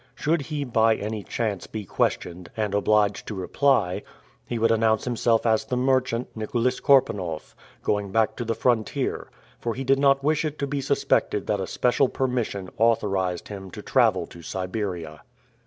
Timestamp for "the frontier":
8.43-9.29